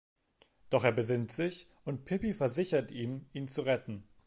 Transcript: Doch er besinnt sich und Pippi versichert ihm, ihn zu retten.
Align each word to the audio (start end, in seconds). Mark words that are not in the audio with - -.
Doch 0.71 0.83
er 0.83 0.93
besinnt 0.93 1.31
sich 1.31 1.69
und 1.85 2.05
Pippi 2.05 2.33
versichert 2.33 2.89
ihm, 2.89 3.27
ihn 3.33 3.47
zu 3.47 3.61
retten. 3.61 4.03